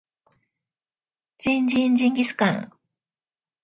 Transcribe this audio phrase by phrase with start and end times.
[1.37, 2.71] ジンジンジンギスカン